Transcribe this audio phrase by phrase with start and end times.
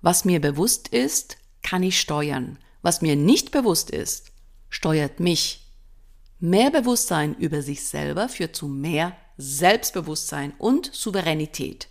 [0.00, 2.58] Was mir bewusst ist, kann ich steuern.
[2.82, 4.32] Was mir nicht bewusst ist,
[4.68, 5.66] steuert mich.
[6.40, 11.88] Mehr Bewusstsein über sich selber führt zu mehr Selbstbewusstsein und Souveränität.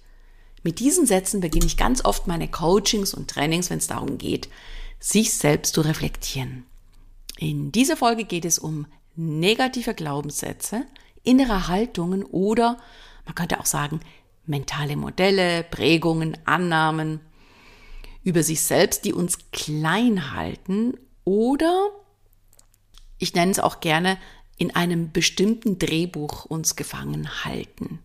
[0.63, 4.49] Mit diesen Sätzen beginne ich ganz oft meine Coachings und Trainings, wenn es darum geht,
[4.99, 6.65] sich selbst zu reflektieren.
[7.37, 10.85] In dieser Folge geht es um negative Glaubenssätze,
[11.23, 12.77] innere Haltungen oder
[13.25, 13.99] man könnte auch sagen
[14.45, 17.19] mentale Modelle, Prägungen, Annahmen,
[18.27, 21.91] über sich selbst, die uns klein halten oder
[23.19, 24.17] ich nenne es auch gerne
[24.57, 27.99] in einem bestimmten Drehbuch uns gefangen halten.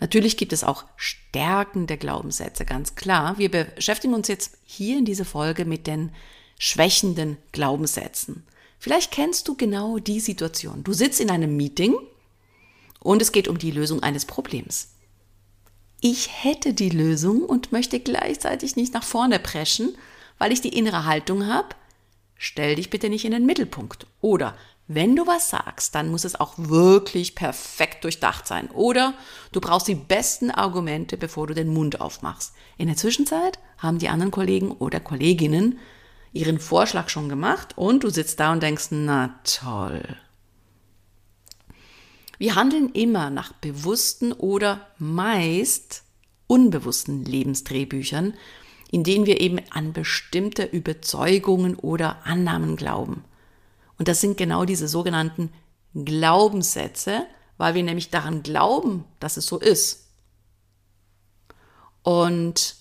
[0.00, 3.38] Natürlich gibt es auch Stärken der Glaubenssätze, ganz klar.
[3.38, 6.10] Wir beschäftigen uns jetzt hier in dieser Folge mit den
[6.58, 8.44] schwächenden Glaubenssätzen.
[8.80, 10.82] Vielleicht kennst du genau die Situation.
[10.82, 11.94] Du sitzt in einem Meeting
[12.98, 14.88] und es geht um die Lösung eines Problems
[16.00, 19.96] ich hätte die Lösung und möchte gleichzeitig nicht nach vorne preschen,
[20.38, 21.68] weil ich die innere Haltung habe,
[22.36, 24.06] stell dich bitte nicht in den Mittelpunkt.
[24.20, 28.70] Oder wenn du was sagst, dann muss es auch wirklich perfekt durchdacht sein.
[28.70, 29.14] Oder
[29.52, 32.54] du brauchst die besten Argumente, bevor du den Mund aufmachst.
[32.78, 35.78] In der Zwischenzeit haben die anderen Kollegen oder Kolleginnen
[36.32, 40.02] ihren Vorschlag schon gemacht und du sitzt da und denkst, na toll.
[42.38, 46.04] Wir handeln immer nach bewussten oder meist
[46.46, 48.34] unbewussten Lebensdrehbüchern,
[48.90, 53.24] in denen wir eben an bestimmte Überzeugungen oder Annahmen glauben.
[53.98, 55.52] Und das sind genau diese sogenannten
[55.94, 57.26] Glaubenssätze,
[57.58, 60.06] weil wir nämlich daran glauben, dass es so ist.
[62.02, 62.76] Und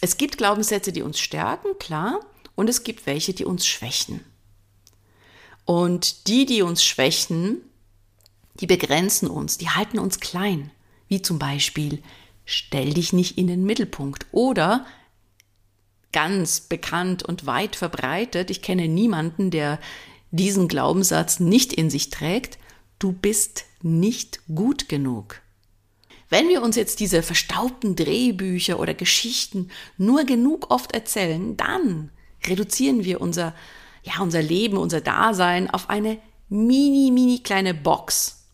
[0.00, 2.20] es gibt Glaubenssätze, die uns stärken, klar,
[2.56, 4.24] und es gibt welche, die uns schwächen.
[5.64, 7.60] Und die, die uns schwächen,
[8.60, 10.70] die begrenzen uns, die halten uns klein,
[11.08, 12.02] wie zum Beispiel
[12.44, 14.26] stell dich nicht in den Mittelpunkt.
[14.32, 14.86] Oder
[16.12, 19.78] ganz bekannt und weit verbreitet, ich kenne niemanden, der
[20.30, 22.58] diesen Glaubenssatz nicht in sich trägt,
[22.98, 25.42] du bist nicht gut genug.
[26.28, 32.10] Wenn wir uns jetzt diese verstaubten Drehbücher oder Geschichten nur genug oft erzählen, dann
[32.44, 33.54] reduzieren wir unser,
[34.02, 36.18] ja, unser Leben, unser Dasein auf eine
[36.48, 38.45] mini, mini kleine Box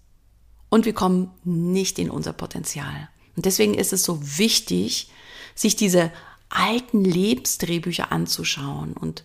[0.72, 3.10] und wir kommen nicht in unser Potenzial.
[3.36, 5.10] Und deswegen ist es so wichtig,
[5.54, 6.10] sich diese
[6.48, 9.22] alten Lebensdrehbücher anzuschauen und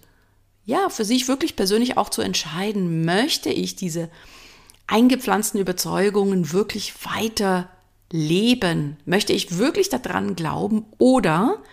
[0.65, 4.09] ja, für sich wirklich persönlich auch zu entscheiden, möchte ich diese
[4.87, 7.69] eingepflanzten Überzeugungen wirklich weiter
[8.11, 8.97] leben?
[9.05, 10.85] Möchte ich wirklich daran glauben?
[10.97, 11.63] Oder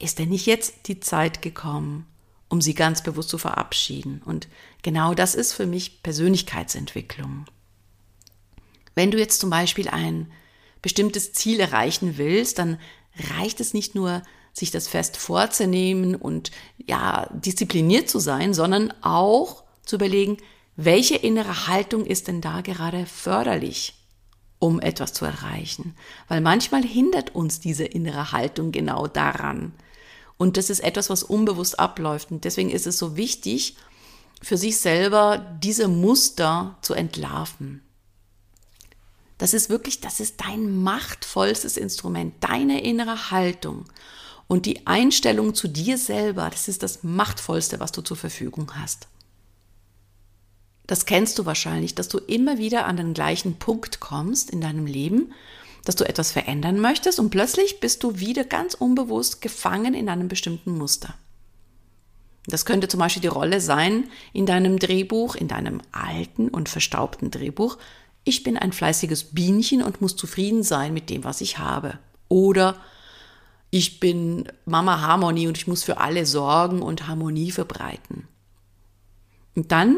[0.00, 2.06] ist denn nicht jetzt die Zeit gekommen,
[2.48, 4.20] um sie ganz bewusst zu verabschieden?
[4.24, 4.48] Und
[4.82, 7.46] genau das ist für mich Persönlichkeitsentwicklung.
[8.94, 10.30] Wenn du jetzt zum Beispiel ein
[10.80, 12.78] bestimmtes Ziel erreichen willst, dann
[13.38, 14.22] reicht es nicht nur,
[14.52, 20.36] sich das fest vorzunehmen und ja, diszipliniert zu sein, sondern auch zu überlegen,
[20.76, 23.94] welche innere Haltung ist denn da gerade förderlich,
[24.58, 25.94] um etwas zu erreichen?
[26.28, 29.72] Weil manchmal hindert uns diese innere Haltung genau daran.
[30.36, 32.30] Und das ist etwas, was unbewusst abläuft.
[32.30, 33.76] Und deswegen ist es so wichtig,
[34.42, 37.82] für sich selber diese Muster zu entlarven.
[39.42, 43.86] Das ist wirklich, das ist dein machtvollstes Instrument, deine innere Haltung.
[44.46, 49.08] Und die Einstellung zu dir selber, das ist das machtvollste, was du zur Verfügung hast.
[50.86, 54.86] Das kennst du wahrscheinlich, dass du immer wieder an den gleichen Punkt kommst in deinem
[54.86, 55.32] Leben,
[55.84, 60.28] dass du etwas verändern möchtest und plötzlich bist du wieder ganz unbewusst gefangen in einem
[60.28, 61.14] bestimmten Muster.
[62.46, 67.32] Das könnte zum Beispiel die Rolle sein in deinem Drehbuch, in deinem alten und verstaubten
[67.32, 67.78] Drehbuch,
[68.24, 71.98] ich bin ein fleißiges Bienchen und muss zufrieden sein mit dem, was ich habe.
[72.28, 72.80] Oder
[73.70, 78.28] ich bin Mama Harmonie und ich muss für alle sorgen und Harmonie verbreiten.
[79.54, 79.96] Und dann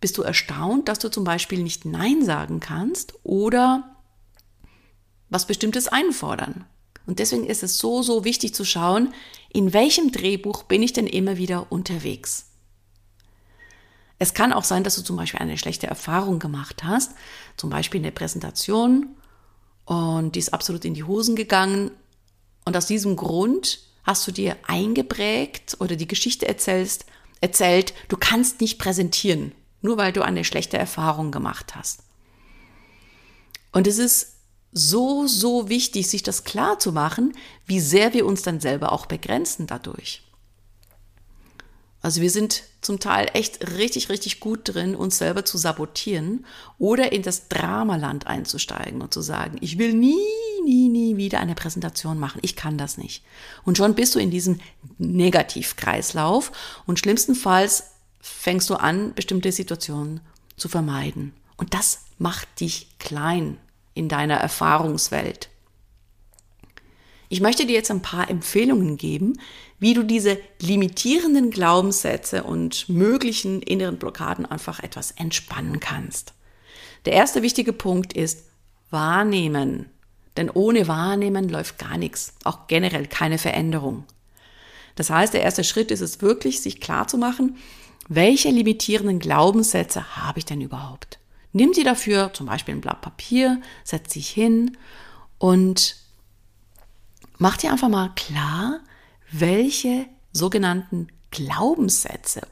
[0.00, 3.96] bist du erstaunt, dass du zum Beispiel nicht Nein sagen kannst oder
[5.30, 6.64] was Bestimmtes einfordern.
[7.06, 9.12] Und deswegen ist es so, so wichtig zu schauen,
[9.52, 12.53] in welchem Drehbuch bin ich denn immer wieder unterwegs.
[14.24, 17.12] Es kann auch sein, dass du zum Beispiel eine schlechte Erfahrung gemacht hast,
[17.58, 19.16] zum Beispiel eine Präsentation
[19.84, 21.90] und die ist absolut in die Hosen gegangen
[22.64, 27.04] und aus diesem Grund hast du dir eingeprägt oder die Geschichte erzählst,
[27.42, 32.00] erzählt, du kannst nicht präsentieren, nur weil du eine schlechte Erfahrung gemacht hast.
[33.72, 34.36] Und es ist
[34.72, 37.34] so, so wichtig, sich das klar zu machen,
[37.66, 40.23] wie sehr wir uns dann selber auch begrenzen dadurch.
[42.04, 46.44] Also wir sind zum Teil echt richtig, richtig gut drin, uns selber zu sabotieren
[46.78, 50.14] oder in das Dramaland einzusteigen und zu sagen, ich will nie,
[50.66, 52.40] nie, nie wieder eine Präsentation machen.
[52.42, 53.24] Ich kann das nicht.
[53.64, 54.60] Und schon bist du in diesem
[54.98, 56.52] Negativkreislauf
[56.84, 57.84] und schlimmstenfalls
[58.20, 60.20] fängst du an, bestimmte Situationen
[60.58, 61.32] zu vermeiden.
[61.56, 63.56] Und das macht dich klein
[63.94, 65.48] in deiner Erfahrungswelt.
[67.28, 69.38] Ich möchte dir jetzt ein paar Empfehlungen geben,
[69.78, 76.34] wie du diese limitierenden Glaubenssätze und möglichen inneren Blockaden einfach etwas entspannen kannst.
[77.04, 78.44] Der erste wichtige Punkt ist
[78.90, 79.90] wahrnehmen.
[80.36, 84.04] Denn ohne Wahrnehmen läuft gar nichts, auch generell keine Veränderung.
[84.96, 87.56] Das heißt, der erste Schritt ist es wirklich, sich klar zu machen,
[88.08, 91.18] welche limitierenden Glaubenssätze habe ich denn überhaupt?
[91.52, 94.76] Nimm dir dafür zum Beispiel ein Blatt Papier, setz dich hin
[95.38, 95.96] und
[97.38, 98.80] mach dir einfach mal klar,
[99.30, 102.42] welche sogenannten Glaubenssätze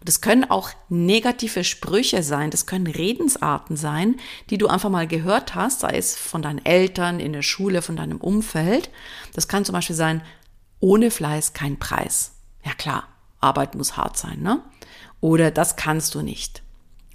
[0.00, 4.16] und das können auch negative Sprüche sein, das können Redensarten sein,
[4.50, 7.96] die du einfach mal gehört hast, sei es von deinen Eltern, in der Schule, von
[7.96, 8.90] deinem Umfeld.
[9.34, 10.22] Das kann zum Beispiel sein,
[10.80, 12.32] ohne Fleiß kein Preis.
[12.64, 13.08] Ja klar,
[13.40, 14.60] Arbeit muss hart sein, ne?
[15.20, 16.62] Oder das kannst du nicht.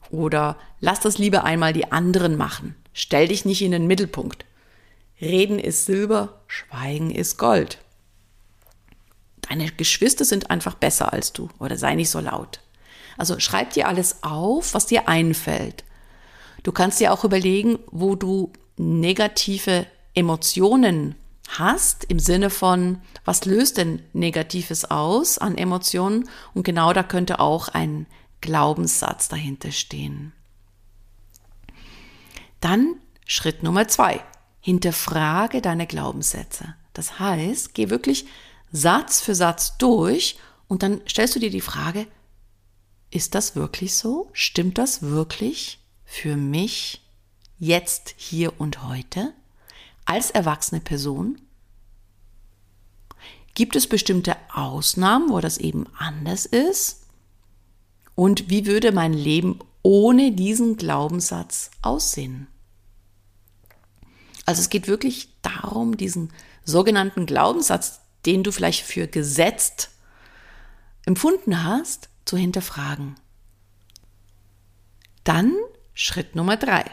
[0.10, 2.76] Oder lass das lieber einmal die anderen machen.
[2.94, 4.44] Stell dich nicht in den Mittelpunkt.
[5.22, 7.78] Reden ist Silber, Schweigen ist Gold.
[9.42, 12.60] Deine Geschwister sind einfach besser als du oder sei nicht so laut.
[13.18, 15.84] Also schreib dir alles auf, was dir einfällt.
[16.64, 21.16] Du kannst dir auch überlegen, wo du negative Emotionen
[21.50, 26.30] hast, im Sinne von, was löst denn Negatives aus an Emotionen?
[26.54, 28.08] Und genau da könnte auch ein
[28.42, 30.34] Glaubenssatz dahinter stehen.
[32.60, 32.96] Dann
[33.26, 34.24] Schritt Nummer zwei.
[34.62, 36.76] Hinterfrage deine Glaubenssätze.
[36.94, 38.26] Das heißt, geh wirklich
[38.72, 40.38] Satz für Satz durch
[40.68, 42.08] und dann stellst du dir die Frage,
[43.10, 44.30] ist das wirklich so?
[44.32, 47.02] Stimmt das wirklich für mich
[47.60, 49.34] jetzt, hier und heute?
[50.06, 51.42] Als erwachsene Person?
[53.54, 57.02] Gibt es bestimmte Ausnahmen, wo das eben anders ist?
[58.16, 62.48] Und wie würde mein Leben ohne diesen Glaubenssatz aussehen?
[64.52, 66.34] Also es geht wirklich darum, diesen
[66.66, 69.92] sogenannten Glaubenssatz, den du vielleicht für gesetzt
[71.06, 73.16] empfunden hast, zu hinterfragen.
[75.24, 75.56] Dann
[75.94, 76.84] Schritt Nummer drei.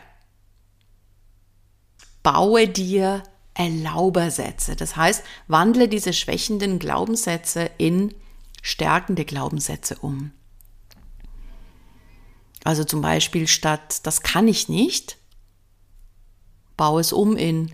[2.23, 3.25] Baue dir
[3.55, 4.77] Erlaubersätze.
[4.77, 8.15] Das heißt, wandle diese schwächenden Glaubenssätze in
[8.63, 10.31] stärkende Glaubenssätze um.
[12.63, 15.19] Also zum Beispiel statt das kann ich nicht,
[16.79, 17.73] baue es um in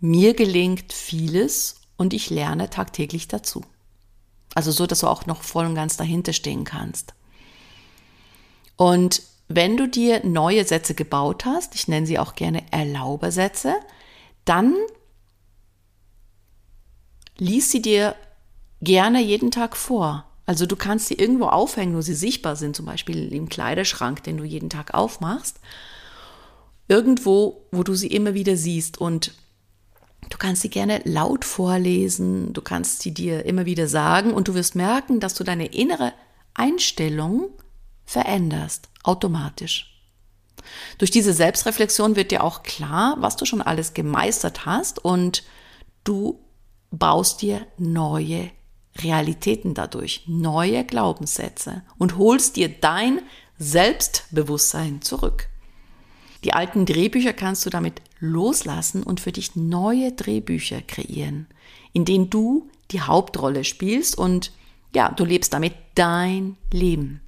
[0.00, 3.62] mir gelingt vieles und ich lerne tagtäglich dazu.
[4.54, 7.12] Also so, dass du auch noch voll und ganz dahinter stehen kannst.
[8.76, 13.74] Und wenn du dir neue Sätze gebaut hast, ich nenne sie auch gerne Erlaubersätze,
[14.46, 14.74] dann
[17.36, 18.16] lies sie dir
[18.80, 20.24] gerne jeden Tag vor.
[20.46, 24.36] Also du kannst sie irgendwo aufhängen, wo sie sichtbar sind, zum Beispiel im Kleiderschrank, den
[24.36, 25.58] du jeden Tag aufmachst.
[26.88, 29.32] Irgendwo, wo du sie immer wieder siehst und
[30.28, 34.54] Du kannst sie gerne laut vorlesen, du kannst sie dir immer wieder sagen und du
[34.54, 36.12] wirst merken, dass du deine innere
[36.54, 37.50] Einstellung
[38.04, 39.92] veränderst, automatisch.
[40.98, 45.44] Durch diese Selbstreflexion wird dir auch klar, was du schon alles gemeistert hast und
[46.02, 46.40] du
[46.90, 48.50] baust dir neue
[48.98, 53.20] Realitäten dadurch, neue Glaubenssätze und holst dir dein
[53.58, 55.48] Selbstbewusstsein zurück.
[56.46, 61.48] Die alten Drehbücher kannst du damit loslassen und für dich neue Drehbücher kreieren,
[61.92, 64.52] in denen du die Hauptrolle spielst und
[64.94, 67.20] ja, du lebst damit dein Leben.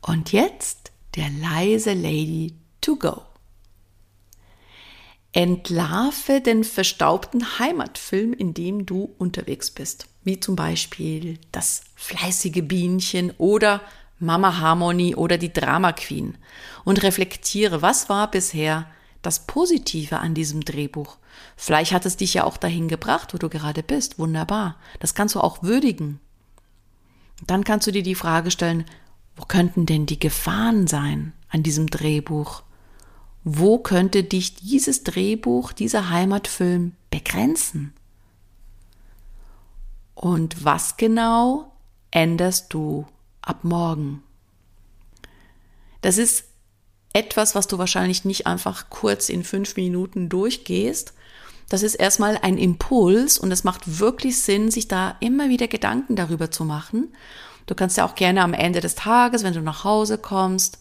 [0.00, 3.22] Und jetzt der leise Lady to go.
[5.30, 13.32] Entlarve den verstaubten Heimatfilm, in dem du unterwegs bist, wie zum Beispiel das fleißige Bienchen
[13.38, 13.80] oder
[14.18, 16.36] Mama Harmony oder die Drama Queen
[16.84, 18.86] und reflektiere, was war bisher
[19.22, 21.18] das Positive an diesem Drehbuch.
[21.56, 24.18] Vielleicht hat es dich ja auch dahin gebracht, wo du gerade bist.
[24.18, 24.76] Wunderbar.
[25.00, 26.20] Das kannst du auch würdigen.
[27.46, 28.84] Dann kannst du dir die Frage stellen,
[29.36, 32.62] wo könnten denn die Gefahren sein an diesem Drehbuch?
[33.44, 37.92] Wo könnte dich dieses Drehbuch, dieser Heimatfilm begrenzen?
[40.14, 41.70] Und was genau
[42.10, 43.06] änderst du
[43.46, 44.22] ab morgen?
[46.02, 46.44] Das ist
[47.14, 51.14] etwas, was du wahrscheinlich nicht einfach kurz in fünf Minuten durchgehst.
[51.70, 56.14] Das ist erstmal ein Impuls und es macht wirklich Sinn, sich da immer wieder Gedanken
[56.14, 57.14] darüber zu machen.
[57.64, 60.78] Du kannst ja auch gerne am Ende des Tages, wenn du nach Hause kommst,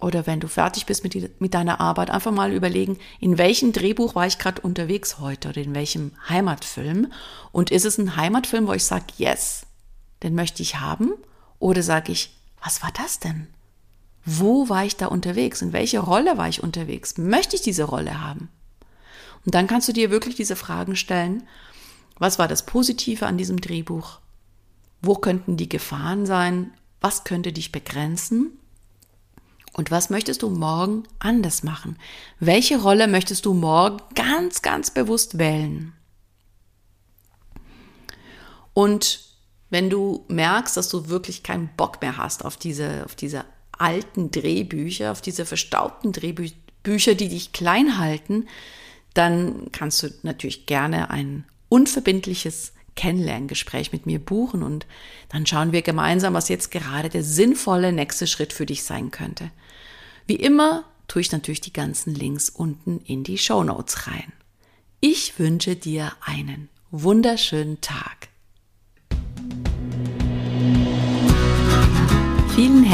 [0.00, 3.72] oder wenn du fertig bist mit, die, mit deiner Arbeit, einfach mal überlegen, in welchem
[3.72, 7.12] Drehbuch war ich gerade unterwegs heute oder in welchem Heimatfilm.
[7.50, 9.66] Und ist es ein Heimatfilm, wo ich sage, yes,
[10.22, 11.14] den möchte ich haben?
[11.58, 13.48] Oder sage ich, was war das denn?
[14.24, 15.62] Wo war ich da unterwegs?
[15.62, 17.16] In welche Rolle war ich unterwegs?
[17.18, 18.48] Möchte ich diese Rolle haben?
[19.44, 21.44] Und dann kannst du dir wirklich diese Fragen stellen.
[22.18, 24.18] Was war das Positive an diesem Drehbuch?
[25.00, 26.72] Wo könnten die Gefahren sein?
[27.00, 28.58] Was könnte dich begrenzen?
[29.72, 31.96] Und was möchtest du morgen anders machen?
[32.40, 35.92] Welche Rolle möchtest du morgen ganz, ganz bewusst wählen?
[38.74, 39.27] Und
[39.70, 44.30] wenn du merkst, dass du wirklich keinen Bock mehr hast auf diese, auf diese alten
[44.30, 48.48] Drehbücher, auf diese verstaubten Drehbücher, die dich klein halten,
[49.14, 54.86] dann kannst du natürlich gerne ein unverbindliches Kennenlerngespräch mit mir buchen und
[55.28, 59.50] dann schauen wir gemeinsam, was jetzt gerade der sinnvolle nächste Schritt für dich sein könnte.
[60.26, 64.32] Wie immer tue ich natürlich die ganzen Links unten in die Show Notes rein.
[65.00, 68.28] Ich wünsche dir einen wunderschönen Tag.